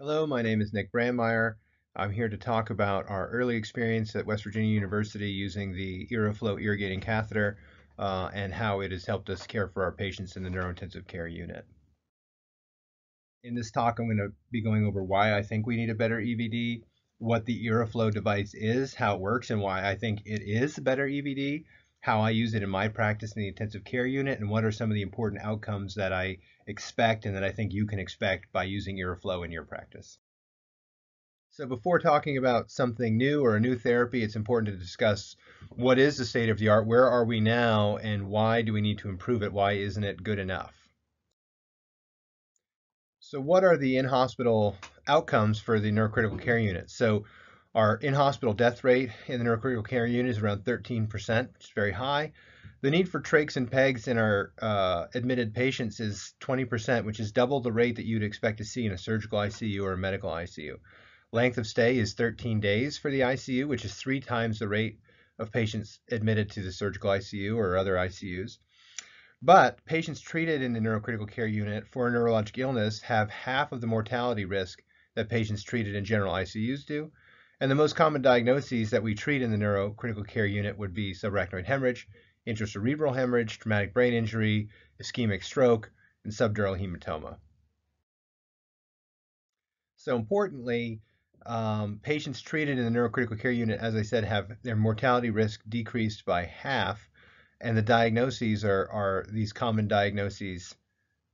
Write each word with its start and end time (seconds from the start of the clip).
Hello, 0.00 0.28
my 0.28 0.42
name 0.42 0.60
is 0.60 0.72
Nick 0.72 0.92
Brandmeir. 0.92 1.56
I'm 1.96 2.12
here 2.12 2.28
to 2.28 2.36
talk 2.36 2.70
about 2.70 3.10
our 3.10 3.28
early 3.30 3.56
experience 3.56 4.14
at 4.14 4.26
West 4.26 4.44
Virginia 4.44 4.72
University 4.72 5.28
using 5.28 5.72
the 5.72 6.06
IRRAflow 6.12 6.62
irrigating 6.62 7.00
catheter 7.00 7.58
uh, 7.98 8.30
and 8.32 8.54
how 8.54 8.78
it 8.78 8.92
has 8.92 9.04
helped 9.04 9.28
us 9.28 9.44
care 9.44 9.66
for 9.66 9.82
our 9.82 9.90
patients 9.90 10.36
in 10.36 10.44
the 10.44 10.50
neurointensive 10.50 11.08
care 11.08 11.26
unit. 11.26 11.66
In 13.42 13.56
this 13.56 13.72
talk, 13.72 13.98
I'm 13.98 14.06
going 14.06 14.18
to 14.18 14.32
be 14.52 14.62
going 14.62 14.86
over 14.86 15.02
why 15.02 15.36
I 15.36 15.42
think 15.42 15.66
we 15.66 15.74
need 15.74 15.90
a 15.90 15.96
better 15.96 16.20
EVD, 16.20 16.84
what 17.18 17.44
the 17.44 17.66
IRRAflow 17.66 18.14
device 18.14 18.54
is, 18.54 18.94
how 18.94 19.16
it 19.16 19.20
works, 19.20 19.50
and 19.50 19.60
why 19.60 19.84
I 19.84 19.96
think 19.96 20.20
it 20.24 20.42
is 20.42 20.78
a 20.78 20.82
better 20.82 21.08
EVD, 21.08 21.64
how 22.00 22.20
I 22.20 22.30
use 22.30 22.54
it 22.54 22.62
in 22.62 22.70
my 22.70 22.88
practice 22.88 23.34
in 23.34 23.42
the 23.42 23.48
intensive 23.48 23.84
care 23.84 24.06
unit, 24.06 24.38
and 24.38 24.48
what 24.48 24.64
are 24.64 24.72
some 24.72 24.90
of 24.90 24.94
the 24.94 25.02
important 25.02 25.42
outcomes 25.42 25.94
that 25.96 26.12
I 26.12 26.38
expect 26.66 27.26
and 27.26 27.34
that 27.34 27.44
I 27.44 27.50
think 27.50 27.72
you 27.72 27.86
can 27.86 27.98
expect 27.98 28.52
by 28.52 28.64
using 28.64 28.96
IRRAflow 28.96 29.44
in 29.44 29.52
your 29.52 29.64
practice. 29.64 30.18
So 31.50 31.66
before 31.66 31.98
talking 31.98 32.38
about 32.38 32.70
something 32.70 33.16
new 33.16 33.44
or 33.44 33.56
a 33.56 33.60
new 33.60 33.76
therapy, 33.76 34.22
it's 34.22 34.36
important 34.36 34.72
to 34.72 34.80
discuss 34.80 35.34
what 35.70 35.98
is 35.98 36.16
the 36.16 36.24
state 36.24 36.50
of 36.50 36.58
the 36.58 36.68
art, 36.68 36.86
where 36.86 37.08
are 37.08 37.24
we 37.24 37.40
now, 37.40 37.96
and 37.96 38.28
why 38.28 38.62
do 38.62 38.72
we 38.72 38.80
need 38.80 38.98
to 38.98 39.08
improve 39.08 39.42
it? 39.42 39.52
Why 39.52 39.72
isn't 39.72 40.04
it 40.04 40.22
good 40.22 40.38
enough? 40.38 40.74
So 43.18 43.40
what 43.40 43.64
are 43.64 43.76
the 43.76 43.96
in-hospital 43.96 44.76
outcomes 45.08 45.58
for 45.58 45.80
the 45.80 45.90
neurocritical 45.90 46.40
care 46.40 46.58
unit? 46.58 46.90
So 46.90 47.24
our 47.78 47.94
in-hospital 47.94 48.54
death 48.54 48.82
rate 48.82 49.08
in 49.28 49.38
the 49.38 49.44
neurocritical 49.48 49.86
care 49.86 50.04
unit 50.04 50.32
is 50.32 50.42
around 50.42 50.64
13%, 50.64 51.08
which 51.52 51.62
is 51.62 51.70
very 51.76 51.92
high. 51.92 52.32
The 52.80 52.90
need 52.90 53.08
for 53.08 53.20
trachs 53.20 53.56
and 53.56 53.70
pegs 53.70 54.08
in 54.08 54.18
our 54.18 54.52
uh, 54.60 55.06
admitted 55.14 55.54
patients 55.54 56.00
is 56.00 56.34
20%, 56.40 57.04
which 57.04 57.20
is 57.20 57.30
double 57.30 57.60
the 57.60 57.70
rate 57.70 57.94
that 57.94 58.04
you'd 58.04 58.24
expect 58.24 58.58
to 58.58 58.64
see 58.64 58.84
in 58.84 58.90
a 58.90 58.98
surgical 58.98 59.38
ICU 59.38 59.84
or 59.84 59.92
a 59.92 59.96
medical 59.96 60.28
ICU. 60.28 60.74
Length 61.30 61.58
of 61.58 61.68
stay 61.68 61.98
is 61.98 62.14
13 62.14 62.58
days 62.58 62.98
for 62.98 63.12
the 63.12 63.20
ICU, 63.20 63.68
which 63.68 63.84
is 63.84 63.94
three 63.94 64.18
times 64.18 64.58
the 64.58 64.66
rate 64.66 64.98
of 65.38 65.52
patients 65.52 66.00
admitted 66.10 66.50
to 66.50 66.62
the 66.62 66.72
surgical 66.72 67.10
ICU 67.10 67.56
or 67.56 67.76
other 67.76 67.94
ICUs. 67.94 68.58
But 69.40 69.84
patients 69.84 70.20
treated 70.20 70.62
in 70.62 70.72
the 70.72 70.80
neurocritical 70.80 71.30
care 71.30 71.46
unit 71.46 71.86
for 71.86 72.08
a 72.08 72.10
neurologic 72.10 72.58
illness 72.58 73.02
have 73.02 73.30
half 73.30 73.70
of 73.70 73.80
the 73.80 73.86
mortality 73.86 74.46
risk 74.46 74.82
that 75.14 75.28
patients 75.28 75.62
treated 75.62 75.94
in 75.94 76.04
general 76.04 76.34
ICUs 76.34 76.84
do. 76.84 77.12
And 77.60 77.70
the 77.70 77.74
most 77.74 77.96
common 77.96 78.22
diagnoses 78.22 78.90
that 78.90 79.02
we 79.02 79.14
treat 79.14 79.42
in 79.42 79.50
the 79.50 79.56
neurocritical 79.56 80.26
care 80.26 80.46
unit 80.46 80.78
would 80.78 80.94
be 80.94 81.12
subarachnoid 81.12 81.64
hemorrhage, 81.64 82.08
intracerebral 82.46 83.14
hemorrhage, 83.14 83.58
traumatic 83.58 83.92
brain 83.92 84.14
injury, 84.14 84.68
ischemic 85.02 85.42
stroke, 85.42 85.90
and 86.22 86.32
subdural 86.32 86.78
hematoma. 86.78 87.36
So 89.96 90.14
importantly, 90.16 91.00
um, 91.44 91.98
patients 92.02 92.40
treated 92.40 92.78
in 92.78 92.84
the 92.84 92.96
neurocritical 92.96 93.40
care 93.40 93.50
unit, 93.50 93.80
as 93.80 93.96
I 93.96 94.02
said, 94.02 94.24
have 94.24 94.56
their 94.62 94.76
mortality 94.76 95.30
risk 95.30 95.60
decreased 95.68 96.24
by 96.24 96.44
half, 96.44 97.08
and 97.60 97.76
the 97.76 97.82
diagnoses 97.82 98.64
are, 98.64 98.88
are 98.90 99.26
these 99.30 99.52
common 99.52 99.88
diagnoses 99.88 100.76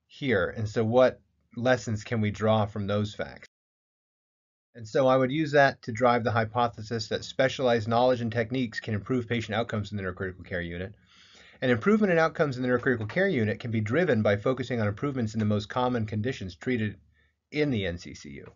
here. 0.07 0.55
And 0.57 0.67
so 0.67 0.85
what 0.85 1.21
lessons 1.55 2.03
can 2.03 2.23
we 2.23 2.31
draw 2.31 2.65
from 2.65 2.87
those 2.87 3.15
facts? 3.15 3.49
And 4.75 4.89
so 4.89 5.07
I 5.07 5.17
would 5.17 5.31
use 5.31 5.53
that 5.53 5.83
to 5.83 5.93
drive 5.93 6.25
the 6.25 6.33
hypothesis 6.33 7.09
that 7.09 7.25
specialized 7.25 7.87
knowledge 7.87 8.21
and 8.21 8.33
techniques 8.33 8.81
can 8.81 8.95
improve 8.95 9.29
patient 9.29 9.55
outcomes 9.55 9.93
in 9.93 9.97
the 9.97 10.03
neurocritical 10.03 10.45
care 10.45 10.61
unit, 10.61 10.95
an 11.61 11.71
improvement 11.71 12.13
in 12.13 12.19
outcomes 12.19 12.57
in 12.57 12.63
the 12.63 12.69
neurocritical 12.69 13.09
care 13.09 13.29
unit 13.29 13.61
can 13.61 13.71
be 13.71 13.81
driven 13.81 14.21
by 14.21 14.37
focusing 14.37 14.81
on 14.81 14.89
improvements 14.89 15.33
in 15.33 15.41
the 15.41 15.47
most 15.47 15.69
common 15.69 16.07
conditions 16.07 16.57
treated 16.57 16.99
in 17.53 17.71
the 17.71 17.85
NCCU. 17.85 18.51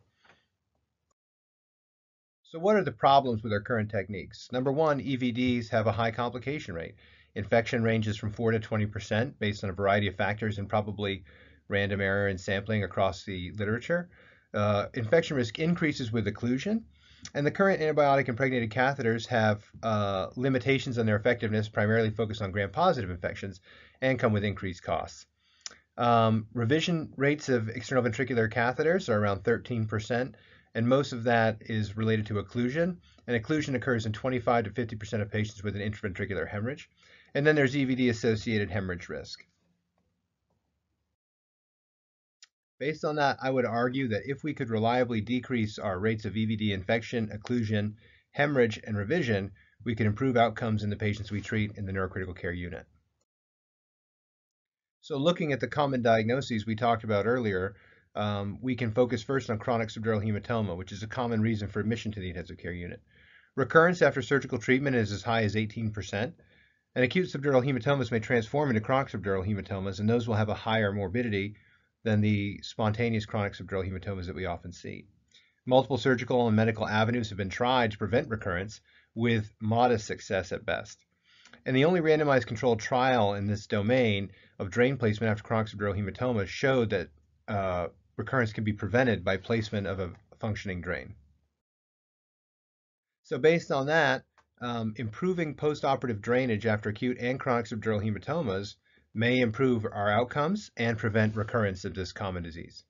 So 2.42 2.58
what 2.58 2.76
are 2.76 2.84
the 2.84 2.92
problems 2.92 3.42
with 3.42 3.52
our 3.52 3.60
current 3.60 3.90
techniques? 3.90 4.48
Number 4.50 4.72
one, 4.72 5.00
EVDs 5.00 5.68
have 5.68 5.86
a 5.86 5.92
high 5.92 6.10
complication 6.10 6.74
rate. 6.74 6.96
Infection 7.34 7.82
ranges 7.82 8.16
from 8.16 8.32
4 8.32 8.52
to 8.52 8.58
20% 8.58 9.38
based 9.38 9.62
on 9.62 9.70
a 9.70 9.74
variety 9.74 10.08
of 10.08 10.16
factors 10.16 10.58
and 10.58 10.68
probably 10.68 11.24
random 11.68 12.00
error 12.00 12.28
in 12.28 12.38
sampling 12.38 12.82
across 12.82 13.22
the 13.22 13.52
literature. 13.52 14.08
Uh, 14.54 14.86
infection 14.94 15.36
risk 15.36 15.58
increases 15.58 16.10
with 16.10 16.26
occlusion, 16.26 16.82
and 17.34 17.46
the 17.46 17.50
current 17.50 17.80
antibiotic 17.80 18.28
impregnated 18.28 18.70
catheters 18.70 19.26
have 19.26 19.64
uh, 19.82 20.28
limitations 20.36 20.98
on 20.98 21.06
their 21.06 21.16
effectiveness, 21.16 21.68
primarily 21.68 22.10
focused 22.10 22.40
on 22.40 22.52
gram-positive 22.52 23.10
infections, 23.10 23.60
and 24.00 24.18
come 24.18 24.32
with 24.32 24.44
increased 24.44 24.82
costs. 24.82 25.26
Um, 25.98 26.46
revision 26.54 27.12
rates 27.16 27.48
of 27.48 27.68
external 27.68 28.04
ventricular 28.04 28.50
catheters 28.50 29.08
are 29.08 29.18
around 29.18 29.42
13%, 29.42 30.34
and 30.74 30.88
most 30.88 31.12
of 31.12 31.24
that 31.24 31.58
is 31.62 31.96
related 31.96 32.26
to 32.26 32.34
occlusion. 32.34 32.98
And 33.26 33.42
occlusion 33.44 33.74
occurs 33.74 34.06
in 34.06 34.12
25 34.12 34.64
to 34.64 34.70
50% 34.70 35.20
of 35.20 35.30
patients 35.30 35.62
with 35.62 35.74
an 35.76 35.82
intraventricular 35.82 36.48
hemorrhage. 36.48 36.88
And 37.34 37.46
then 37.46 37.56
there's 37.56 37.74
EVD 37.74 38.10
associated 38.10 38.70
hemorrhage 38.70 39.08
risk. 39.08 39.44
Based 42.78 43.04
on 43.04 43.16
that, 43.16 43.38
I 43.42 43.50
would 43.50 43.64
argue 43.64 44.06
that 44.08 44.26
if 44.26 44.44
we 44.44 44.54
could 44.54 44.70
reliably 44.70 45.20
decrease 45.20 45.80
our 45.80 45.98
rates 45.98 46.24
of 46.24 46.34
EVD 46.34 46.70
infection, 46.70 47.28
occlusion, 47.28 47.94
hemorrhage, 48.30 48.78
and 48.84 48.96
revision, 48.96 49.50
we 49.84 49.96
could 49.96 50.06
improve 50.06 50.36
outcomes 50.36 50.84
in 50.84 50.90
the 50.90 50.96
patients 50.96 51.32
we 51.32 51.40
treat 51.40 51.72
in 51.76 51.86
the 51.86 51.92
neurocritical 51.92 52.36
care 52.36 52.52
unit. 52.52 52.86
So 55.00 55.16
looking 55.16 55.52
at 55.52 55.58
the 55.58 55.66
common 55.66 56.02
diagnoses 56.02 56.66
we 56.66 56.76
talked 56.76 57.02
about 57.02 57.26
earlier, 57.26 57.74
um, 58.14 58.58
we 58.62 58.76
can 58.76 58.92
focus 58.92 59.24
first 59.24 59.50
on 59.50 59.58
chronic 59.58 59.88
subdural 59.88 60.24
hematoma, 60.24 60.76
which 60.76 60.92
is 60.92 61.02
a 61.02 61.08
common 61.08 61.40
reason 61.40 61.66
for 61.66 61.80
admission 61.80 62.12
to 62.12 62.20
the 62.20 62.28
intensive 62.28 62.58
care 62.58 62.72
unit. 62.72 63.02
Recurrence 63.56 64.02
after 64.02 64.22
surgical 64.22 64.58
treatment 64.58 64.94
is 64.94 65.10
as 65.10 65.22
high 65.22 65.42
as 65.42 65.56
18%, 65.56 66.32
and 66.94 67.04
acute 67.04 67.28
subdural 67.28 67.64
hematomas 67.64 68.12
may 68.12 68.20
transform 68.20 68.70
into 68.70 68.80
chronic 68.80 69.08
subdural 69.08 69.44
hematomas, 69.44 69.98
and 69.98 70.08
those 70.08 70.28
will 70.28 70.36
have 70.36 70.48
a 70.48 70.54
higher 70.54 70.92
morbidity 70.92 71.56
than 72.04 72.20
the 72.20 72.60
spontaneous 72.62 73.26
chronic 73.26 73.52
subdural 73.52 73.86
hematomas 73.86 74.26
that 74.26 74.34
we 74.34 74.46
often 74.46 74.72
see. 74.72 75.06
Multiple 75.66 75.98
surgical 75.98 76.46
and 76.46 76.56
medical 76.56 76.88
avenues 76.88 77.28
have 77.28 77.38
been 77.38 77.50
tried 77.50 77.90
to 77.90 77.98
prevent 77.98 78.30
recurrence 78.30 78.80
with 79.14 79.52
modest 79.60 80.06
success 80.06 80.52
at 80.52 80.64
best. 80.64 81.04
And 81.66 81.76
the 81.76 81.84
only 81.84 82.00
randomized 82.00 82.46
controlled 82.46 82.80
trial 82.80 83.34
in 83.34 83.46
this 83.46 83.66
domain 83.66 84.30
of 84.58 84.70
drain 84.70 84.96
placement 84.96 85.30
after 85.30 85.42
chronic 85.42 85.68
subdural 85.68 85.96
hematoma 85.96 86.46
showed 86.46 86.90
that 86.90 87.08
uh, 87.48 87.88
recurrence 88.16 88.52
can 88.52 88.64
be 88.64 88.72
prevented 88.72 89.24
by 89.24 89.36
placement 89.36 89.86
of 89.86 90.00
a 90.00 90.12
functioning 90.38 90.80
drain. 90.80 91.14
So 93.24 93.38
based 93.38 93.70
on 93.70 93.86
that, 93.86 94.24
um, 94.60 94.94
improving 94.96 95.54
postoperative 95.54 96.20
drainage 96.20 96.66
after 96.66 96.88
acute 96.88 97.18
and 97.20 97.38
chronic 97.38 97.66
subdural 97.66 98.02
hematomas 98.02 98.76
may 99.18 99.40
improve 99.40 99.84
our 99.84 100.08
outcomes 100.08 100.70
and 100.76 100.96
prevent 100.96 101.34
recurrence 101.34 101.84
of 101.84 101.92
this 101.92 102.12
common 102.12 102.40
disease. 102.40 102.84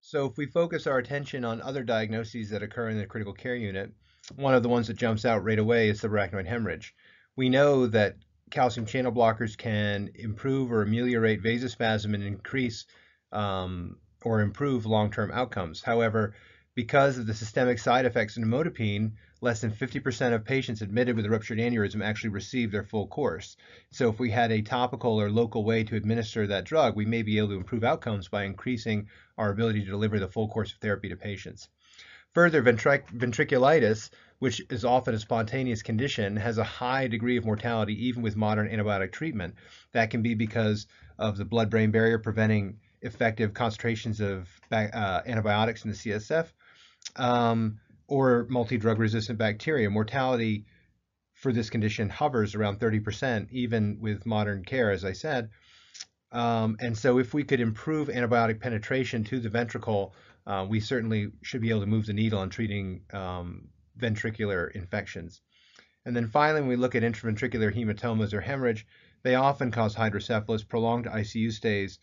So 0.00 0.26
if 0.26 0.36
we 0.36 0.46
focus 0.46 0.88
our 0.88 0.98
attention 0.98 1.44
on 1.44 1.62
other 1.62 1.84
diagnoses 1.84 2.50
that 2.50 2.64
occur 2.64 2.88
in 2.88 2.98
the 2.98 3.06
critical 3.06 3.32
care 3.32 3.54
unit, 3.54 3.92
one 4.34 4.54
of 4.54 4.64
the 4.64 4.68
ones 4.68 4.88
that 4.88 4.96
jumps 4.96 5.24
out 5.24 5.44
right 5.44 5.60
away 5.60 5.90
is 5.90 6.00
subarachnoid 6.00 6.44
hemorrhage. 6.44 6.92
We 7.36 7.50
know 7.50 7.86
that 7.86 8.16
calcium 8.50 8.84
channel 8.84 9.12
blockers 9.12 9.56
can 9.56 10.10
improve 10.16 10.72
or 10.72 10.82
ameliorate 10.82 11.40
vasospasm 11.40 12.14
and 12.14 12.24
increase 12.24 12.84
um, 13.30 13.96
or 14.24 14.40
improve 14.40 14.86
long-term 14.86 15.30
outcomes. 15.30 15.80
However, 15.82 16.34
because 16.74 17.18
of 17.18 17.26
the 17.26 17.34
systemic 17.34 17.78
side 17.78 18.06
effects 18.06 18.36
of 18.36 18.42
nimodipine, 18.42 19.12
less 19.42 19.60
than 19.60 19.70
50% 19.70 20.32
of 20.32 20.44
patients 20.44 20.80
admitted 20.80 21.16
with 21.16 21.26
a 21.26 21.30
ruptured 21.30 21.58
aneurysm 21.58 22.02
actually 22.02 22.30
receive 22.30 22.70
their 22.70 22.82
full 22.82 23.06
course. 23.08 23.56
So 23.90 24.08
if 24.08 24.18
we 24.18 24.30
had 24.30 24.50
a 24.50 24.62
topical 24.62 25.20
or 25.20 25.30
local 25.30 25.64
way 25.64 25.84
to 25.84 25.96
administer 25.96 26.46
that 26.46 26.64
drug, 26.64 26.96
we 26.96 27.04
may 27.04 27.22
be 27.22 27.38
able 27.38 27.48
to 27.48 27.56
improve 27.56 27.84
outcomes 27.84 28.28
by 28.28 28.44
increasing 28.44 29.08
our 29.36 29.50
ability 29.50 29.80
to 29.80 29.90
deliver 29.90 30.18
the 30.18 30.28
full 30.28 30.48
course 30.48 30.72
of 30.72 30.78
therapy 30.78 31.10
to 31.10 31.16
patients. 31.16 31.68
Further, 32.34 32.62
ventric 32.62 33.08
ventriculitis, 33.08 34.08
which 34.38 34.62
is 34.70 34.86
often 34.86 35.14
a 35.14 35.18
spontaneous 35.18 35.82
condition, 35.82 36.36
has 36.36 36.56
a 36.56 36.64
high 36.64 37.06
degree 37.06 37.36
of 37.36 37.44
mortality 37.44 38.06
even 38.06 38.22
with 38.22 38.36
modern 38.36 38.68
antibiotic 38.68 39.12
treatment. 39.12 39.54
That 39.92 40.10
can 40.10 40.22
be 40.22 40.34
because 40.34 40.86
of 41.18 41.36
the 41.36 41.44
blood-brain 41.44 41.90
barrier 41.90 42.18
preventing 42.18 42.78
effective 43.02 43.52
concentrations 43.52 44.20
of 44.20 44.48
uh, 44.70 45.20
antibiotics 45.26 45.84
in 45.84 45.90
the 45.90 45.96
CSF, 45.96 46.46
um, 47.16 47.78
or 48.06 48.46
multi-drug 48.48 48.98
resistant 48.98 49.38
bacteria. 49.38 49.90
Mortality 49.90 50.66
for 51.34 51.52
this 51.52 51.70
condition 51.70 52.08
hovers 52.08 52.54
around 52.54 52.78
30%, 52.78 53.48
even 53.50 53.98
with 54.00 54.26
modern 54.26 54.64
care, 54.64 54.90
as 54.90 55.04
I 55.04 55.12
said. 55.12 55.50
Um, 56.30 56.76
and 56.80 56.96
so 56.96 57.18
if 57.18 57.34
we 57.34 57.44
could 57.44 57.60
improve 57.60 58.08
antibiotic 58.08 58.60
penetration 58.60 59.24
to 59.24 59.40
the 59.40 59.50
ventricle, 59.50 60.14
uh, 60.46 60.66
we 60.68 60.80
certainly 60.80 61.30
should 61.42 61.60
be 61.60 61.70
able 61.70 61.80
to 61.80 61.86
move 61.86 62.06
the 62.06 62.12
needle 62.12 62.38
on 62.38 62.48
treating 62.48 63.02
um, 63.12 63.68
ventricular 63.98 64.70
infections. 64.72 65.40
And 66.04 66.16
then 66.16 66.28
finally, 66.28 66.60
when 66.60 66.70
we 66.70 66.76
look 66.76 66.94
at 66.94 67.02
intraventricular 67.02 67.72
hematomas 67.74 68.32
or 68.32 68.40
hemorrhage, 68.40 68.86
they 69.22 69.34
often 69.36 69.70
cause 69.70 69.94
hydrocephalus, 69.94 70.64
prolonged 70.64 71.06
ICU 71.06 71.52
stays, 71.52 71.98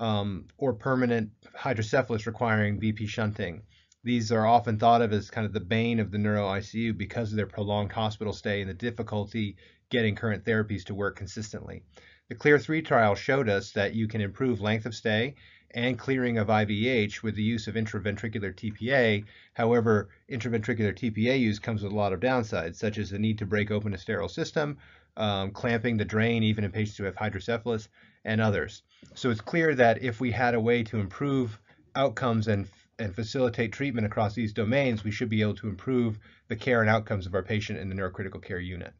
um, 0.00 0.46
or 0.56 0.72
permanent 0.72 1.30
hydrocephalus 1.54 2.26
requiring 2.26 2.80
VP 2.80 3.06
shunting. 3.06 3.62
These 4.08 4.32
are 4.32 4.46
often 4.46 4.78
thought 4.78 5.02
of 5.02 5.12
as 5.12 5.28
kind 5.28 5.46
of 5.46 5.52
the 5.52 5.60
bane 5.60 6.00
of 6.00 6.10
the 6.10 6.16
neuro 6.16 6.48
ICU 6.48 6.96
because 6.96 7.30
of 7.30 7.36
their 7.36 7.46
prolonged 7.46 7.92
hospital 7.92 8.32
stay 8.32 8.62
and 8.62 8.70
the 8.70 8.72
difficulty 8.72 9.54
getting 9.90 10.14
current 10.14 10.46
therapies 10.46 10.82
to 10.84 10.94
work 10.94 11.14
consistently. 11.14 11.82
The 12.30 12.34
CLEAR 12.34 12.58
3 12.58 12.80
trial 12.80 13.14
showed 13.14 13.50
us 13.50 13.70
that 13.72 13.94
you 13.94 14.08
can 14.08 14.22
improve 14.22 14.62
length 14.62 14.86
of 14.86 14.94
stay 14.94 15.34
and 15.72 15.98
clearing 15.98 16.38
of 16.38 16.46
IVH 16.46 17.22
with 17.22 17.34
the 17.34 17.42
use 17.42 17.68
of 17.68 17.74
intraventricular 17.74 18.54
TPA. 18.54 19.26
However, 19.52 20.08
intraventricular 20.30 20.96
TPA 20.96 21.38
use 21.38 21.58
comes 21.58 21.82
with 21.82 21.92
a 21.92 21.94
lot 21.94 22.14
of 22.14 22.20
downsides, 22.20 22.76
such 22.76 22.96
as 22.96 23.10
the 23.10 23.18
need 23.18 23.36
to 23.36 23.44
break 23.44 23.70
open 23.70 23.92
a 23.92 23.98
sterile 23.98 24.30
system, 24.30 24.78
um, 25.18 25.50
clamping 25.50 25.98
the 25.98 26.06
drain 26.06 26.42
even 26.42 26.64
in 26.64 26.72
patients 26.72 26.96
who 26.96 27.04
have 27.04 27.16
hydrocephalus, 27.16 27.88
and 28.24 28.40
others. 28.40 28.84
So 29.12 29.28
it's 29.28 29.42
clear 29.42 29.74
that 29.74 30.02
if 30.02 30.18
we 30.18 30.30
had 30.30 30.54
a 30.54 30.60
way 30.60 30.82
to 30.84 30.98
improve 30.98 31.60
outcomes 31.94 32.48
and 32.48 32.66
and 32.98 33.14
facilitate 33.14 33.72
treatment 33.72 34.06
across 34.06 34.34
these 34.34 34.52
domains, 34.52 35.04
we 35.04 35.10
should 35.10 35.28
be 35.28 35.42
able 35.42 35.54
to 35.56 35.68
improve 35.68 36.18
the 36.48 36.56
care 36.56 36.80
and 36.80 36.90
outcomes 36.90 37.26
of 37.26 37.34
our 37.34 37.42
patient 37.42 37.78
in 37.78 37.88
the 37.88 37.94
neurocritical 37.94 38.42
care 38.42 38.58
unit. 38.58 38.92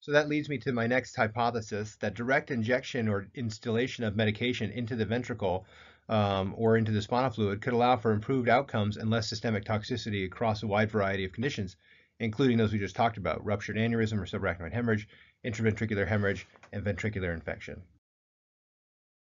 So 0.00 0.12
that 0.12 0.28
leads 0.28 0.48
me 0.48 0.58
to 0.58 0.72
my 0.72 0.86
next 0.86 1.16
hypothesis 1.16 1.96
that 1.96 2.14
direct 2.14 2.52
injection 2.52 3.08
or 3.08 3.26
instillation 3.34 4.04
of 4.04 4.14
medication 4.14 4.70
into 4.70 4.94
the 4.94 5.04
ventricle 5.04 5.66
um, 6.08 6.54
or 6.56 6.76
into 6.76 6.92
the 6.92 7.02
spinal 7.02 7.30
fluid 7.30 7.60
could 7.60 7.72
allow 7.72 7.96
for 7.96 8.12
improved 8.12 8.48
outcomes 8.48 8.96
and 8.96 9.10
less 9.10 9.28
systemic 9.28 9.64
toxicity 9.64 10.24
across 10.24 10.62
a 10.62 10.66
wide 10.68 10.92
variety 10.92 11.24
of 11.24 11.32
conditions, 11.32 11.76
including 12.20 12.56
those 12.56 12.72
we 12.72 12.78
just 12.78 12.94
talked 12.94 13.16
about 13.16 13.44
ruptured 13.44 13.76
aneurysm 13.76 14.20
or 14.20 14.26
subarachnoid 14.26 14.72
hemorrhage, 14.72 15.08
intraventricular 15.44 16.06
hemorrhage, 16.06 16.46
and 16.72 16.84
ventricular 16.84 17.34
infection. 17.34 17.82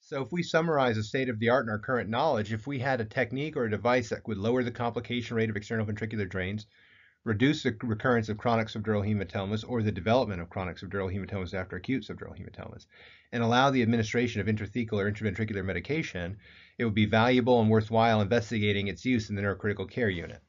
So 0.06 0.20
if 0.20 0.32
we 0.32 0.42
summarize 0.42 0.96
the 0.96 1.02
state 1.02 1.30
of 1.30 1.38
the 1.38 1.48
art 1.48 1.64
in 1.64 1.70
our 1.70 1.78
current 1.78 2.10
knowledge, 2.10 2.52
if 2.52 2.66
we 2.66 2.78
had 2.78 3.00
a 3.00 3.06
technique 3.06 3.56
or 3.56 3.64
a 3.64 3.70
device 3.70 4.10
that 4.10 4.28
would 4.28 4.36
lower 4.36 4.62
the 4.62 4.70
complication 4.70 5.34
rate 5.34 5.48
of 5.48 5.56
external 5.56 5.86
ventricular 5.86 6.28
drains, 6.28 6.66
reduce 7.24 7.62
the 7.62 7.74
recurrence 7.82 8.28
of 8.28 8.36
chronic 8.36 8.68
subdural 8.68 9.02
hematomas 9.02 9.64
or 9.66 9.82
the 9.82 9.90
development 9.90 10.42
of 10.42 10.50
chronic 10.50 10.76
subdural 10.76 11.10
hematomas 11.10 11.54
after 11.54 11.76
acute 11.76 12.04
subdural 12.04 12.38
hematomas, 12.38 12.84
and 13.32 13.42
allow 13.42 13.70
the 13.70 13.80
administration 13.80 14.42
of 14.42 14.46
intrathecal 14.46 14.92
or 14.92 15.10
intraventricular 15.10 15.64
medication, 15.64 16.36
it 16.76 16.84
would 16.84 16.94
be 16.94 17.06
valuable 17.06 17.62
and 17.62 17.70
worthwhile 17.70 18.20
investigating 18.20 18.88
its 18.88 19.06
use 19.06 19.30
in 19.30 19.36
the 19.36 19.42
neurocritical 19.42 19.90
care 19.90 20.10
unit. 20.10 20.42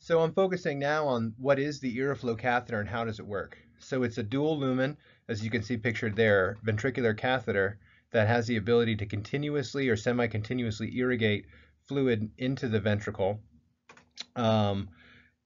So 0.00 0.20
I'm 0.20 0.34
focusing 0.34 0.78
now 0.78 1.06
on 1.06 1.32
what 1.38 1.58
is 1.58 1.80
the 1.80 1.96
IRRAflow 1.96 2.38
catheter 2.38 2.78
and 2.78 2.88
how 2.90 3.06
does 3.06 3.20
it 3.20 3.26
work. 3.26 3.56
So 3.78 4.02
it's 4.02 4.18
a 4.18 4.22
dual 4.22 4.58
lumen 4.58 4.98
as 5.28 5.42
you 5.42 5.50
can 5.50 5.62
see 5.62 5.76
pictured 5.76 6.16
there, 6.16 6.56
ventricular 6.64 7.16
catheter 7.16 7.78
that 8.12 8.28
has 8.28 8.46
the 8.46 8.56
ability 8.56 8.96
to 8.96 9.06
continuously 9.06 9.88
or 9.88 9.96
semi-continuously 9.96 10.96
irrigate 10.96 11.46
fluid 11.86 12.30
into 12.38 12.68
the 12.68 12.80
ventricle 12.80 13.40
um, 14.36 14.88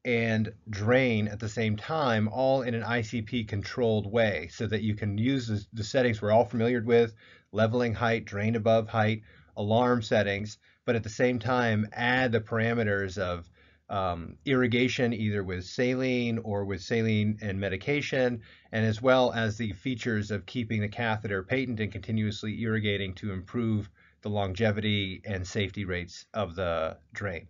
and 0.05 0.53
drain 0.69 1.29
at 1.29 1.41
the 1.41 1.49
same 1.49 1.77
time, 1.77 2.29
all 2.29 2.63
in 2.63 2.75
an 2.75 2.83
ICP 2.83 3.49
controlled 3.49 4.11
way 4.11 4.49
so 4.51 4.67
that 4.67 4.83
you 4.83 4.95
can 4.95 5.19
use 5.19 5.47
the, 5.47 5.65
the 5.73 5.85
settings 5.85 6.21
we're 6.21 6.31
all 6.31 6.45
familiar 6.45 6.83
with, 6.83 7.15
leveling 7.53 7.95
height, 7.95 8.25
drain 8.25 8.57
above 8.57 8.89
height, 8.89 9.23
alarm 9.57 10.01
settings, 10.03 10.59
but 10.87 10.97
at 10.97 11.03
the 11.03 11.11
same 11.11 11.39
time 11.39 11.87
add 11.93 12.33
the 12.33 12.41
parameters 12.41 13.19
of 13.19 13.49
um, 13.91 14.37
irrigation 14.45 15.13
either 15.13 15.43
with 15.43 15.65
saline 15.67 16.39
or 16.39 16.65
with 16.65 16.81
saline 16.81 17.39
and 17.43 17.59
medication, 17.59 18.41
and 18.73 18.87
as 18.87 19.03
well 19.03 19.33
as 19.33 19.57
the 19.57 19.73
features 19.73 20.31
of 20.31 20.47
keeping 20.47 20.81
the 20.81 20.89
catheter 20.89 21.43
patent 21.43 21.81
and 21.81 21.93
continuously 21.93 22.63
irrigating 22.63 23.15
to 23.15 23.33
improve 23.33 23.91
the 24.23 24.31
longevity 24.31 25.21
and 25.25 25.47
safety 25.47 25.85
rates 25.85 26.25
of 26.33 26.55
the 26.55 26.97
drain. 27.13 27.49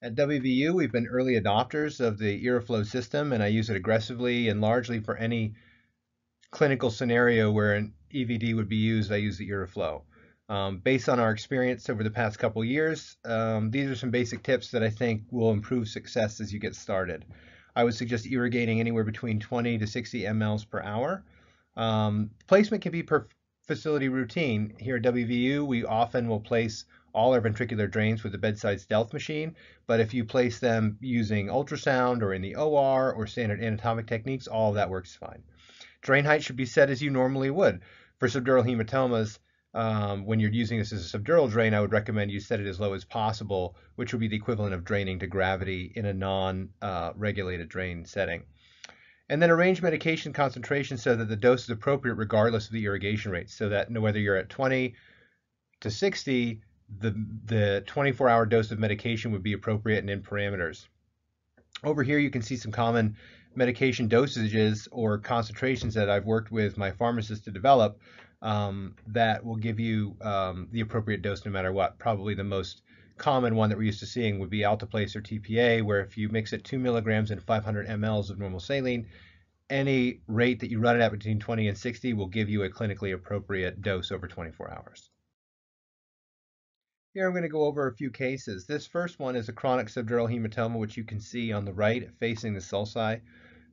At 0.00 0.14
WVU, 0.14 0.74
we've 0.74 0.92
been 0.92 1.08
early 1.08 1.40
adopters 1.40 2.00
of 2.00 2.18
the 2.18 2.44
IRRAflow 2.44 2.86
system, 2.86 3.32
and 3.32 3.42
I 3.42 3.48
use 3.48 3.70
it 3.70 3.76
aggressively 3.76 4.48
and 4.48 4.60
largely 4.60 5.00
for 5.00 5.16
any 5.16 5.54
clinical 6.52 6.90
scenario 6.90 7.50
where 7.50 7.74
an 7.74 7.94
EVD 8.14 8.54
would 8.54 8.68
be 8.68 8.76
used, 8.76 9.10
I 9.10 9.16
use 9.16 9.38
the 9.38 9.48
IRRAflow. 9.48 10.02
Um, 10.48 10.78
based 10.78 11.08
on 11.08 11.18
our 11.18 11.32
experience 11.32 11.90
over 11.90 12.04
the 12.04 12.10
past 12.10 12.38
couple 12.38 12.64
years, 12.64 13.16
um, 13.24 13.70
these 13.70 13.90
are 13.90 13.96
some 13.96 14.10
basic 14.10 14.44
tips 14.44 14.70
that 14.70 14.82
I 14.82 14.90
think 14.90 15.24
will 15.30 15.50
improve 15.50 15.88
success 15.88 16.40
as 16.40 16.52
you 16.52 16.60
get 16.60 16.76
started. 16.76 17.24
I 17.74 17.82
would 17.82 17.94
suggest 17.94 18.26
irrigating 18.26 18.78
anywhere 18.78 19.04
between 19.04 19.40
20 19.40 19.78
to 19.78 19.86
60 19.86 20.22
mLs 20.22 20.68
per 20.68 20.80
hour. 20.80 21.24
Um, 21.76 22.30
placement 22.46 22.82
can 22.82 22.92
be 22.92 23.02
per 23.02 23.26
facility 23.66 24.08
routine. 24.08 24.74
Here 24.78 24.96
at 24.96 25.02
WVU, 25.02 25.66
we 25.66 25.84
often 25.84 26.28
will 26.28 26.40
place 26.40 26.84
all 27.12 27.32
our 27.32 27.40
ventricular 27.40 27.90
drains 27.90 28.22
with 28.22 28.32
the 28.32 28.38
bedside 28.38 28.80
stealth 28.80 29.12
machine, 29.12 29.56
but 29.86 30.00
if 30.00 30.14
you 30.14 30.24
place 30.24 30.58
them 30.58 30.96
using 31.00 31.48
ultrasound 31.48 32.22
or 32.22 32.34
in 32.34 32.42
the 32.42 32.54
OR 32.54 33.12
or 33.12 33.26
standard 33.26 33.62
anatomic 33.62 34.06
techniques, 34.06 34.46
all 34.46 34.68
of 34.68 34.76
that 34.76 34.90
works 34.90 35.16
fine. 35.16 35.42
Drain 36.02 36.24
height 36.24 36.44
should 36.44 36.56
be 36.56 36.66
set 36.66 36.90
as 36.90 37.02
you 37.02 37.10
normally 37.10 37.50
would. 37.50 37.80
For 38.18 38.28
subdural 38.28 38.64
hematomas, 38.64 39.38
um, 39.76 40.24
when 40.24 40.40
you're 40.40 40.50
using 40.50 40.78
this 40.78 40.90
as 40.90 41.14
a 41.14 41.18
subdural 41.18 41.50
drain, 41.50 41.74
I 41.74 41.80
would 41.80 41.92
recommend 41.92 42.30
you 42.30 42.40
set 42.40 42.60
it 42.60 42.66
as 42.66 42.80
low 42.80 42.94
as 42.94 43.04
possible, 43.04 43.76
which 43.96 44.12
would 44.12 44.20
be 44.20 44.28
the 44.28 44.36
equivalent 44.36 44.72
of 44.72 44.84
draining 44.84 45.18
to 45.18 45.26
gravity 45.26 45.92
in 45.94 46.06
a 46.06 46.14
non-regulated 46.14 47.66
uh, 47.66 47.68
drain 47.68 48.06
setting. 48.06 48.44
And 49.28 49.42
then 49.42 49.50
arrange 49.50 49.82
medication 49.82 50.32
concentration 50.32 50.96
so 50.96 51.14
that 51.14 51.28
the 51.28 51.36
dose 51.36 51.64
is 51.64 51.70
appropriate 51.70 52.14
regardless 52.14 52.66
of 52.66 52.72
the 52.72 52.86
irrigation 52.86 53.32
rate, 53.32 53.50
so 53.50 53.68
that 53.68 53.90
whether 53.90 54.18
you're 54.18 54.36
at 54.36 54.48
20 54.48 54.94
to 55.80 55.90
60, 55.90 56.62
the, 56.98 57.26
the 57.44 57.84
24-hour 57.86 58.46
dose 58.46 58.70
of 58.70 58.78
medication 58.78 59.30
would 59.32 59.42
be 59.42 59.52
appropriate 59.52 59.98
and 59.98 60.08
in 60.08 60.22
parameters. 60.22 60.86
Over 61.84 62.02
here, 62.02 62.18
you 62.18 62.30
can 62.30 62.40
see 62.40 62.56
some 62.56 62.72
common 62.72 63.16
medication 63.56 64.08
dosages 64.08 64.86
or 64.90 65.18
concentrations 65.18 65.94
that 65.94 66.10
I've 66.10 66.26
worked 66.26 66.50
with 66.50 66.76
my 66.76 66.90
pharmacist 66.90 67.44
to 67.44 67.50
develop 67.50 67.98
um, 68.42 68.94
that 69.08 69.44
will 69.44 69.56
give 69.56 69.80
you 69.80 70.16
um, 70.20 70.68
the 70.70 70.80
appropriate 70.80 71.22
dose 71.22 71.44
no 71.44 71.50
matter 71.50 71.72
what. 71.72 71.98
Probably 71.98 72.34
the 72.34 72.44
most 72.44 72.82
common 73.16 73.56
one 73.56 73.70
that 73.70 73.78
we're 73.78 73.84
used 73.84 74.00
to 74.00 74.06
seeing 74.06 74.38
would 74.38 74.50
be 74.50 74.60
Alteplase 74.60 75.16
or 75.16 75.22
TPA, 75.22 75.82
where 75.82 76.00
if 76.00 76.18
you 76.18 76.28
mix 76.28 76.52
it 76.52 76.64
2 76.64 76.78
milligrams 76.78 77.30
and 77.30 77.42
500 77.42 77.86
mLs 77.86 78.30
of 78.30 78.38
normal 78.38 78.60
saline, 78.60 79.06
any 79.70 80.20
rate 80.28 80.60
that 80.60 80.70
you 80.70 80.78
run 80.78 80.96
it 80.96 81.02
at 81.02 81.10
between 81.10 81.40
20 81.40 81.68
and 81.68 81.78
60 81.78 82.12
will 82.12 82.26
give 82.26 82.48
you 82.48 82.62
a 82.62 82.70
clinically 82.70 83.14
appropriate 83.14 83.82
dose 83.82 84.12
over 84.12 84.28
24 84.28 84.70
hours. 84.70 85.10
Here 87.14 87.26
I'm 87.26 87.32
going 87.32 87.42
to 87.44 87.48
go 87.48 87.64
over 87.64 87.88
a 87.88 87.94
few 87.94 88.10
cases. 88.10 88.66
This 88.66 88.86
first 88.86 89.18
one 89.18 89.36
is 89.36 89.48
a 89.48 89.52
chronic 89.52 89.86
subdural 89.86 90.30
hematoma, 90.30 90.78
which 90.78 90.98
you 90.98 91.04
can 91.04 91.18
see 91.18 91.50
on 91.50 91.64
the 91.64 91.72
right 91.72 92.10
facing 92.20 92.52
the 92.52 92.60
sulci. 92.60 93.20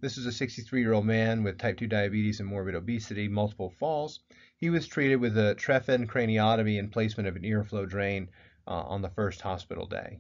This 0.04 0.18
is 0.18 0.26
a 0.26 0.34
63 0.34 0.82
year 0.82 0.92
old 0.92 1.06
man 1.06 1.44
with 1.44 1.58
type 1.58 1.78
2 1.78 1.88
diabetes 1.88 2.42
and 2.42 2.50
morbid 2.50 2.76
obesity, 2.76 3.30
multiple 3.30 3.70
falls. 3.70 4.20
He 4.58 4.70
was 4.70 4.86
treated 4.86 5.16
with 5.16 5.38
a 5.38 5.56
trephine 5.56 6.08
craniotomy 6.08 6.78
and 6.78 6.92
placement 6.92 7.30
of 7.30 7.38
an 7.38 7.44
IRRAflow 7.44 7.88
drain 7.88 8.30
uh, 8.68 8.72
on 8.72 9.02
the 9.02 9.12
first 9.12 9.40
hospital 9.40 9.88
day. 9.88 10.20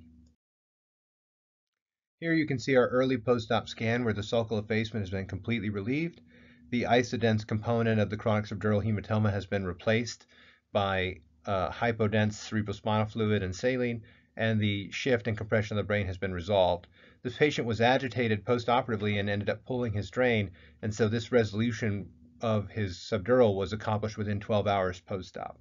Here 2.21 2.31
you 2.31 2.47
can 2.47 2.59
see 2.59 2.77
our 2.77 2.87
early 2.87 3.17
post-op 3.17 3.67
scan 3.67 4.05
where 4.05 4.13
the 4.13 4.21
sulcal 4.21 4.57
effacement 4.57 5.03
has 5.03 5.09
been 5.09 5.27
completely 5.27 5.69
relieved. 5.69 6.21
The 6.69 6.83
isodense 6.83 7.45
component 7.45 7.99
of 7.99 8.09
the 8.09 8.15
chronic 8.15 8.45
subdural 8.45 8.81
hematoma 8.81 9.33
has 9.33 9.47
been 9.47 9.65
replaced 9.65 10.27
by 10.71 11.19
uh, 11.45 11.71
hypodense 11.71 12.35
cerebrospinal 12.35 13.11
fluid 13.11 13.43
and 13.43 13.53
saline, 13.53 14.03
and 14.35 14.59
the 14.59 14.91
shift 14.91 15.27
and 15.27 15.37
compression 15.37 15.77
of 15.77 15.83
the 15.83 15.87
brain 15.87 16.07
has 16.07 16.17
been 16.17 16.33
resolved. 16.33 16.87
This 17.21 17.37
patient 17.37 17.67
was 17.67 17.81
agitated 17.81 18.45
postoperatively 18.45 19.19
and 19.19 19.29
ended 19.29 19.49
up 19.49 19.65
pulling 19.65 19.93
his 19.93 20.09
drain, 20.09 20.51
and 20.81 20.93
so 20.93 21.07
this 21.07 21.31
resolution 21.31 22.09
of 22.41 22.69
his 22.69 22.97
subdural 22.97 23.55
was 23.55 23.73
accomplished 23.73 24.17
within 24.17 24.39
12 24.39 24.67
hours 24.67 24.99
post-op. 24.99 25.57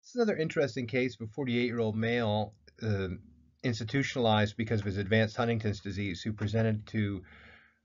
This 0.00 0.10
is 0.10 0.16
another 0.16 0.36
interesting 0.36 0.86
case 0.86 1.16
of 1.20 1.28
a 1.28 1.40
48-year-old 1.40 1.96
male 1.96 2.54
uh, 2.82 3.08
institutionalized 3.62 4.56
because 4.56 4.80
of 4.80 4.86
his 4.86 4.96
advanced 4.96 5.36
Huntington's 5.36 5.80
disease 5.80 6.22
who 6.22 6.32
presented 6.32 6.86
to 6.88 7.22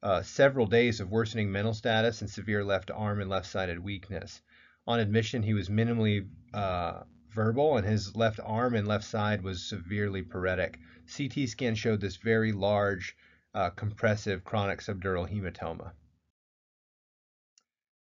uh, 0.01 0.21
several 0.21 0.65
days 0.65 0.99
of 0.99 1.11
worsening 1.11 1.51
mental 1.51 1.73
status 1.73 2.21
and 2.21 2.29
severe 2.29 2.63
left 2.63 2.89
arm 2.89 3.21
and 3.21 3.29
left-sided 3.29 3.79
weakness. 3.79 4.41
On 4.87 4.99
admission, 4.99 5.43
he 5.43 5.53
was 5.53 5.69
minimally 5.69 6.27
uh, 6.53 7.01
verbal, 7.35 7.77
and 7.77 7.85
his 7.85 8.15
left 8.15 8.39
arm 8.43 8.73
and 8.73 8.87
left 8.87 9.03
side 9.03 9.43
was 9.43 9.61
severely 9.61 10.23
paretic. 10.23 10.79
CT 11.15 11.47
scan 11.47 11.75
showed 11.75 12.01
this 12.01 12.15
very 12.15 12.51
large 12.51 13.15
uh, 13.53 13.69
compressive 13.69 14.43
chronic 14.43 14.79
subdural 14.79 15.29
hematoma. 15.29 15.91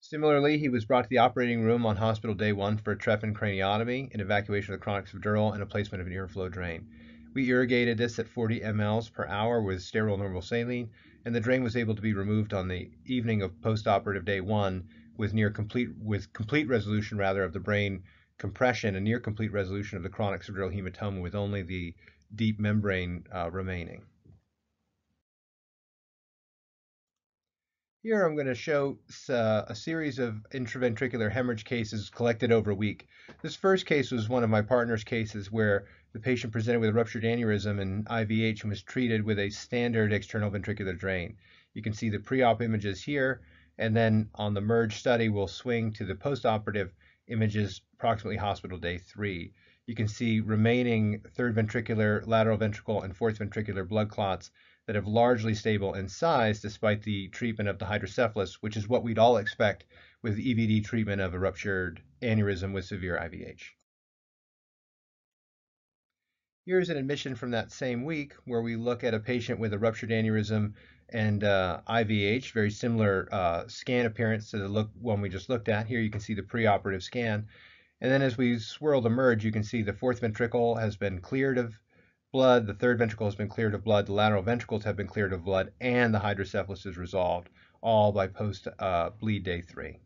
Similarly, 0.01 0.59
he 0.59 0.69
was 0.69 0.85
brought 0.85 1.03
to 1.03 1.11
the 1.11 1.19
operating 1.19 1.65
room 1.65 1.85
on 1.85 1.97
hospital 1.97 2.37
day 2.37 2.53
one 2.53 2.79
for 2.79 2.93
a 2.93 2.97
trephine 2.97 3.35
craniotomy, 3.35 4.15
an 4.15 4.21
evacuation 4.21 4.75
of 4.75 4.79
the 4.79 4.85
chronic 4.85 5.07
subdural, 5.07 5.53
and 5.53 5.63
a 5.63 5.67
placement 5.67 6.01
of 6.01 6.07
an 6.07 6.13
IRRAflow 6.13 6.53
drain. 6.53 6.87
We 7.35 7.49
irrigated 7.49 7.99
this 7.99 8.19
at 8.19 8.29
40 8.29 8.61
mLs 8.61 9.13
per 9.13 9.27
hour 9.27 9.61
with 9.61 9.83
sterile 9.83 10.17
normal 10.17 10.43
saline 10.43 10.91
and 11.27 11.35
the 11.35 11.41
drain 11.41 11.65
was 11.65 11.77
able 11.77 11.97
to 11.97 12.01
be 12.01 12.15
removed 12.15 12.55
on 12.55 12.69
the 12.69 12.89
evening 13.05 13.43
of 13.43 13.61
postoperative 13.61 14.25
day 14.25 14.41
one 14.41 14.89
with 15.17 15.35
near 15.35 15.51
complete 15.51 15.89
with 15.99 16.33
complete 16.33 16.69
resolution 16.69 17.19
rather 17.19 17.43
of 17.43 17.53
the 17.53 17.59
brain 17.59 18.05
compression 18.39 18.95
and 18.95 19.05
near 19.05 19.21
complete 19.21 19.53
resolution 19.53 19.97
of 19.97 20.03
the 20.03 20.09
chronic 20.09 20.43
subdural 20.43 20.75
hematoma 20.75 21.23
with 21.23 21.35
only 21.35 21.63
the 21.63 21.95
deep 22.35 22.59
membrane 22.59 23.25
uh, 23.35 23.51
remaining. 23.51 24.03
Here 28.03 28.25
I'm 28.25 28.37
going 28.37 28.47
to 28.47 28.55
show 28.55 28.99
uh, 29.29 29.63
a 29.67 29.75
series 29.75 30.21
of 30.21 30.47
intraventricular 30.53 31.29
hemorrhage 31.33 31.65
cases 31.65 32.09
collected 32.09 32.53
over 32.53 32.71
a 32.71 32.75
week. 32.75 33.09
This 33.43 33.57
first 33.57 33.85
case 33.85 34.13
was 34.13 34.29
one 34.29 34.45
of 34.45 34.51
my 34.51 34.63
partner's 34.63 35.03
cases 35.03 35.51
where 35.51 35.87
the 36.13 36.21
patient 36.21 36.53
presented 36.53 36.79
with 36.79 36.91
a 36.91 36.93
ruptured 36.93 37.25
aneurysm 37.25 37.81
and 37.81 38.07
IVH 38.07 38.63
and 38.63 38.71
was 38.71 38.83
treated 38.83 39.25
with 39.25 39.41
a 39.41 39.51
standard 39.51 40.13
external 40.13 40.53
ventricular 40.53 40.97
drain. 40.97 41.37
You 41.75 41.83
can 41.83 41.93
see 41.93 42.09
the 42.09 42.21
pre-op 42.21 42.63
images 42.63 43.03
here, 43.03 43.41
and 43.77 43.97
then 43.97 44.31
on 44.37 44.55
the 44.55 44.61
merge 44.61 44.97
study, 44.97 45.29
we'll 45.29 45.49
swing 45.49 45.93
to 45.95 46.05
the 46.05 46.15
postoperative 46.15 46.91
images 47.29 47.83
approximately 47.95 48.37
hospital 48.37 48.79
day 48.79 48.99
three. 48.99 49.53
You 49.87 49.95
can 49.95 50.09
see 50.09 50.41
remaining 50.41 51.21
third 51.35 51.55
ventricular, 51.55 52.27
lateral 52.27 52.57
ventricle, 52.57 53.03
and 53.03 53.17
fourth 53.17 53.39
ventricular 53.39 53.87
blood 53.87 54.11
clots 54.11 54.51
that 54.87 54.97
have 54.97 55.07
largely 55.07 55.55
stable 55.55 55.95
in 55.95 56.09
size 56.09 56.61
despite 56.61 57.03
the 57.03 57.29
treatment 57.29 57.69
of 57.69 57.79
the 57.79 57.87
hydrocephalus, 57.87 58.63
which 58.63 58.77
is 58.77 58.89
what 58.89 59.03
we'd 59.03 59.19
all 59.19 59.37
expect 59.37 59.85
with 60.23 60.39
EVD 60.39 60.85
treatment 60.85 61.21
of 61.21 61.35
a 61.35 61.39
ruptured 61.39 62.03
aneurysm 62.23 62.73
with 62.73 62.85
severe 62.85 63.17
IVH. 63.17 63.76
Here's 66.67 66.91
an 66.91 66.97
admission 66.97 67.37
from 67.37 67.53
that 67.53 67.71
same 67.71 68.05
week 68.05 68.33
where 68.45 68.61
we 68.61 68.75
look 68.75 69.05
at 69.05 69.15
a 69.15 69.21
patient 69.21 69.61
with 69.61 69.73
a 69.73 69.79
ruptured 69.79 70.11
aneurysm 70.11 70.73
and 71.11 71.45
uh, 71.45 71.81
IVH, 71.89 72.51
very 72.51 72.73
similar 72.73 73.29
uh, 73.31 73.69
scan 73.69 74.05
appearance 74.05 74.51
to 74.51 74.59
the 74.59 74.67
look 74.67 74.91
one 75.01 75.21
we 75.21 75.29
just 75.29 75.49
looked 75.49 75.69
at. 75.69 75.87
Here 75.87 76.01
you 76.01 76.11
can 76.11 76.21
see 76.21 76.35
the 76.35 76.43
preoperative 76.43 77.05
scan. 77.05 77.47
And 78.01 78.11
then 78.11 78.21
as 78.21 78.37
we 78.37 78.59
swirl 78.59 79.01
the 79.01 79.09
merge, 79.09 79.45
you 79.45 79.53
can 79.53 79.63
see 79.63 79.83
the 79.83 79.93
fourth 79.93 80.19
ventricle 80.19 80.75
has 80.75 80.97
been 80.97 81.21
cleared 81.21 81.57
of 81.57 81.79
blood, 82.33 82.67
the 82.67 82.75
third 82.75 82.99
ventricle 82.99 83.29
has 83.29 83.37
been 83.37 83.49
cleared 83.49 83.73
of 83.73 83.85
blood, 83.85 84.07
the 84.07 84.13
lateral 84.13 84.43
ventricles 84.43 84.83
have 84.83 84.97
been 84.97 85.07
cleared 85.07 85.33
of 85.33 85.45
blood, 85.45 85.73
and 85.81 86.13
the 86.13 86.19
hydrocephalus 86.19 86.85
is 86.85 86.99
resolved, 86.99 87.49
all 87.81 88.11
by 88.11 88.27
post 88.27 88.67
uh, 88.81 89.11
bleed 89.11 89.45
day 89.45 89.61
three. 89.61 90.01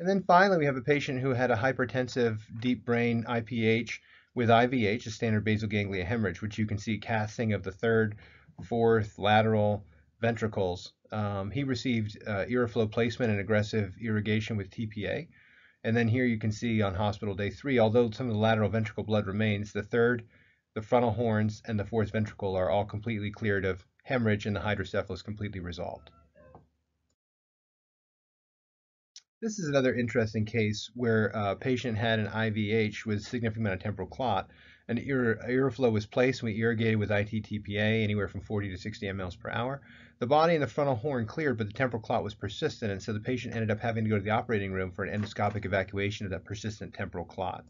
And 0.00 0.08
then 0.08 0.22
finally, 0.22 0.56
we 0.56 0.64
have 0.64 0.78
a 0.78 0.80
patient 0.80 1.20
who 1.20 1.34
had 1.34 1.50
a 1.50 1.56
hypertensive 1.56 2.40
deep 2.58 2.86
brain 2.86 3.22
IPH 3.24 3.98
with 4.34 4.48
IVH, 4.48 5.06
a 5.06 5.10
standard 5.10 5.44
basal 5.44 5.68
ganglia 5.68 6.06
hemorrhage, 6.06 6.40
which 6.40 6.56
you 6.56 6.64
can 6.64 6.78
see 6.78 6.96
casting 6.96 7.52
of 7.52 7.62
the 7.62 7.70
third, 7.70 8.16
fourth, 8.64 9.18
lateral 9.18 9.84
ventricles. 10.22 10.94
Um, 11.12 11.50
he 11.50 11.64
received 11.64 12.16
uh, 12.26 12.46
IRRAflow 12.46 12.90
placement 12.90 13.30
and 13.30 13.40
aggressive 13.40 13.94
irrigation 14.00 14.56
with 14.56 14.70
TPA. 14.70 15.28
And 15.84 15.94
then 15.94 16.08
here 16.08 16.24
you 16.24 16.38
can 16.38 16.50
see 16.50 16.80
on 16.80 16.94
hospital 16.94 17.34
day 17.34 17.50
three, 17.50 17.78
although 17.78 18.10
some 18.10 18.26
of 18.26 18.32
the 18.32 18.38
lateral 18.38 18.70
ventricle 18.70 19.04
blood 19.04 19.26
remains, 19.26 19.70
the 19.70 19.82
third, 19.82 20.24
the 20.74 20.80
frontal 20.80 21.10
horns, 21.10 21.60
and 21.66 21.78
the 21.78 21.84
fourth 21.84 22.10
ventricle 22.10 22.56
are 22.56 22.70
all 22.70 22.86
completely 22.86 23.30
cleared 23.30 23.66
of 23.66 23.84
hemorrhage 24.04 24.46
and 24.46 24.56
the 24.56 24.60
hydrocephalus 24.60 25.20
completely 25.20 25.60
resolved. 25.60 26.10
This 29.42 29.58
is 29.58 29.70
another 29.70 29.94
interesting 29.94 30.44
case 30.44 30.90
where 30.92 31.28
a 31.28 31.56
patient 31.56 31.96
had 31.96 32.18
an 32.18 32.26
IVH 32.26 33.06
with 33.06 33.22
significant 33.22 33.64
amount 33.64 33.76
of 33.76 33.82
temporal 33.82 34.06
clot. 34.06 34.50
An 34.86 34.98
IRRAflow 34.98 35.90
was 35.90 36.04
placed 36.04 36.42
and 36.42 36.52
we 36.52 36.58
irrigated 36.58 36.98
with 36.98 37.08
ITTPA 37.08 38.04
anywhere 38.04 38.28
from 38.28 38.42
40 38.42 38.68
to 38.68 38.76
60 38.76 39.06
mLs 39.06 39.38
per 39.38 39.48
hour. 39.48 39.80
The 40.18 40.26
body 40.26 40.52
and 40.52 40.62
the 40.62 40.66
frontal 40.66 40.96
horn 40.96 41.24
cleared, 41.24 41.56
but 41.56 41.68
the 41.68 41.72
temporal 41.72 42.02
clot 42.02 42.22
was 42.22 42.34
persistent, 42.34 42.92
and 42.92 43.02
so 43.02 43.14
the 43.14 43.20
patient 43.20 43.54
ended 43.54 43.70
up 43.70 43.80
having 43.80 44.04
to 44.04 44.10
go 44.10 44.18
to 44.18 44.22
the 44.22 44.28
operating 44.28 44.72
room 44.72 44.92
for 44.92 45.06
an 45.06 45.22
endoscopic 45.22 45.64
evacuation 45.64 46.26
of 46.26 46.32
that 46.32 46.44
persistent 46.44 46.92
temporal 46.92 47.24
clot. 47.24 47.64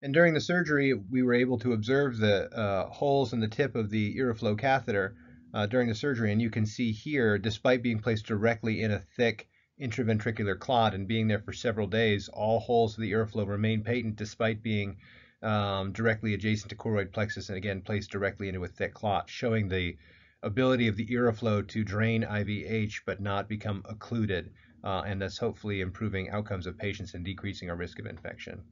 And 0.00 0.14
during 0.14 0.32
the 0.32 0.40
surgery, 0.40 0.94
we 0.94 1.24
were 1.24 1.34
able 1.34 1.58
to 1.58 1.72
observe 1.72 2.18
the 2.18 2.48
uh, 2.56 2.88
holes 2.90 3.32
in 3.32 3.40
the 3.40 3.48
tip 3.48 3.74
of 3.74 3.90
the 3.90 4.16
IRRAflow 4.16 4.60
catheter 4.60 5.16
uh, 5.52 5.66
during 5.66 5.88
the 5.88 5.94
surgery, 5.96 6.30
and 6.30 6.40
you 6.40 6.50
can 6.50 6.66
see 6.66 6.92
here, 6.92 7.36
despite 7.36 7.82
being 7.82 7.98
placed 7.98 8.26
directly 8.26 8.80
in 8.82 8.92
a 8.92 9.00
thick 9.00 9.48
intraventricular 9.80 10.58
clot 10.58 10.94
and 10.94 11.06
being 11.06 11.28
there 11.28 11.38
for 11.38 11.52
several 11.52 11.86
days, 11.86 12.28
all 12.28 12.60
holes 12.60 12.94
of 12.94 13.00
the 13.00 13.12
IRRAflow 13.12 13.46
remain 13.46 13.82
patent 13.82 14.16
despite 14.16 14.62
being 14.62 14.96
um, 15.42 15.92
directly 15.92 16.34
adjacent 16.34 16.70
to 16.70 16.76
choroid 16.76 17.12
plexus 17.12 17.48
and 17.48 17.56
again 17.56 17.80
placed 17.80 18.10
directly 18.10 18.48
into 18.48 18.64
a 18.64 18.68
thick 18.68 18.94
clot, 18.94 19.30
showing 19.30 19.68
the 19.68 19.96
ability 20.42 20.88
of 20.88 20.96
the 20.96 21.06
IRRAflow 21.06 21.66
to 21.68 21.84
drain 21.84 22.22
IVH 22.22 23.02
but 23.06 23.20
not 23.20 23.48
become 23.48 23.84
occluded, 23.88 24.50
uh, 24.82 25.02
and 25.06 25.22
thus 25.22 25.38
hopefully 25.38 25.80
improving 25.80 26.30
outcomes 26.30 26.66
of 26.66 26.78
patients 26.78 27.14
and 27.14 27.24
decreasing 27.24 27.70
our 27.70 27.76
risk 27.76 27.98
of 27.98 28.06
infection. 28.06 28.62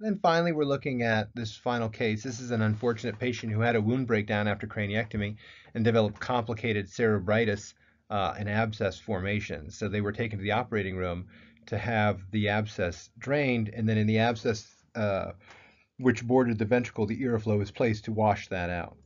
Then 0.00 0.20
finally, 0.22 0.52
we're 0.52 0.64
looking 0.64 1.02
at 1.02 1.34
this 1.34 1.56
final 1.56 1.88
case. 1.88 2.22
This 2.22 2.38
is 2.38 2.52
an 2.52 2.62
unfortunate 2.62 3.18
patient 3.18 3.52
who 3.52 3.60
had 3.60 3.74
a 3.74 3.80
wound 3.80 4.06
breakdown 4.06 4.46
after 4.46 4.66
craniectomy 4.66 5.36
and 5.74 5.84
developed 5.84 6.20
complicated 6.20 6.86
cerebritis 6.86 7.74
uh, 8.10 8.34
and 8.38 8.48
abscess 8.48 8.98
formation. 8.98 9.70
So 9.70 9.88
they 9.88 10.00
were 10.00 10.12
taken 10.12 10.38
to 10.38 10.42
the 10.42 10.52
operating 10.52 10.96
room 10.96 11.26
to 11.66 11.78
have 11.78 12.20
the 12.30 12.48
abscess 12.48 13.10
drained, 13.18 13.70
and 13.74 13.88
then 13.88 13.98
in 13.98 14.06
the 14.06 14.18
abscess 14.18 14.66
uh, 14.94 15.32
which 15.98 16.26
bordered 16.26 16.58
the 16.58 16.64
ventricle, 16.64 17.06
the 17.06 17.20
IRRAflow 17.20 17.58
was 17.58 17.70
placed 17.70 18.04
to 18.04 18.12
wash 18.12 18.48
that 18.48 18.70
out. 18.70 18.96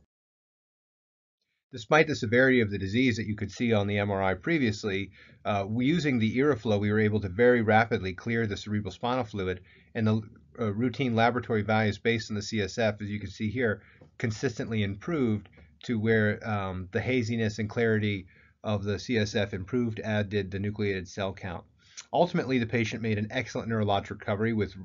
Despite 1.71 2.07
the 2.07 2.15
severity 2.15 2.61
of 2.61 2.69
the 2.69 2.77
disease 2.77 3.17
that 3.17 3.25
you 3.25 3.35
could 3.35 3.51
see 3.51 3.73
on 3.73 3.87
the 3.87 3.95
MRI 3.95 4.39
previously, 4.39 5.09
uh, 5.43 5.65
using 5.75 6.19
the 6.19 6.37
IRRAflow, 6.37 6.79
we 6.79 6.91
were 6.91 6.99
able 6.99 7.19
to 7.21 7.29
very 7.29 7.63
rapidly 7.63 8.13
clear 8.13 8.45
the 8.45 8.55
cerebral 8.55 8.91
spinal 8.91 9.23
fluid, 9.23 9.61
and 9.95 10.05
the 10.05 10.21
uh, 10.59 10.71
routine 10.71 11.15
laboratory 11.15 11.63
values 11.63 11.97
based 11.97 12.29
on 12.29 12.35
the 12.35 12.41
CSF, 12.41 13.01
as 13.01 13.09
you 13.09 13.19
can 13.19 13.29
see 13.29 13.49
here, 13.49 13.81
consistently 14.19 14.83
improved 14.83 15.49
to 15.83 15.99
where 15.99 16.47
um, 16.47 16.87
the 16.91 17.01
haziness 17.01 17.57
and 17.57 17.69
clarity 17.69 18.27
of 18.63 18.83
the 18.83 18.95
CSF 18.95 19.53
improved, 19.53 19.99
as 19.99 20.25
did 20.27 20.51
the 20.51 20.59
nucleated 20.59 21.07
cell 21.07 21.33
count. 21.33 21.65
Ultimately, 22.11 22.59
the 22.59 22.65
patient 22.65 23.01
made 23.01 23.17
an 23.17 23.27
excellent 23.31 23.69
neurologic 23.69 24.11
recovery 24.11 24.53
with 24.53 24.75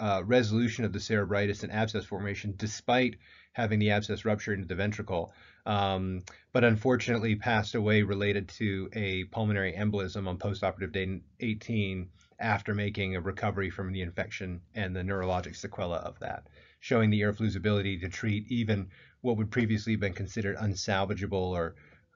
uh, 0.00 0.22
resolution 0.24 0.84
of 0.84 0.92
the 0.92 0.98
cerebritis 0.98 1.62
and 1.62 1.72
abscess 1.72 2.04
formation 2.04 2.54
despite 2.56 3.16
having 3.52 3.78
the 3.78 3.90
abscess 3.90 4.24
rupture 4.24 4.54
into 4.54 4.66
the 4.66 4.74
ventricle, 4.74 5.32
um, 5.66 6.22
but 6.52 6.64
unfortunately 6.64 7.34
passed 7.34 7.74
away 7.74 8.02
related 8.02 8.48
to 8.48 8.88
a 8.92 9.24
pulmonary 9.24 9.72
embolism 9.72 10.28
on 10.28 10.38
postoperative 10.38 10.92
day 10.92 11.20
18 11.40 12.08
after 12.38 12.74
making 12.74 13.16
a 13.16 13.20
recovery 13.20 13.68
from 13.68 13.92
the 13.92 14.00
infection 14.00 14.60
and 14.74 14.94
the 14.94 15.00
neurologic 15.00 15.56
sequela 15.56 15.98
of 15.98 16.18
that, 16.20 16.46
showing 16.78 17.10
the 17.10 17.22
ability 17.22 17.98
to 17.98 18.08
treat 18.08 18.46
even 18.48 18.88
what 19.20 19.36
would 19.36 19.50
previously 19.50 19.96
been 19.96 20.12
considered 20.12 20.56
unsalvageable 20.56 21.32
or 21.32 21.74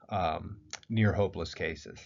um, 0.09 0.57
near 0.89 1.11
hopeless 1.13 1.53
cases. 1.53 1.99